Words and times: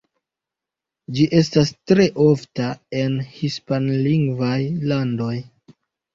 Ĝi 1.17 1.27
estas 1.39 1.71
tre 1.91 2.07
ofta 2.23 2.71
en 3.01 3.19
hispanlingvaj 3.35 4.57
landoj. 4.95 5.33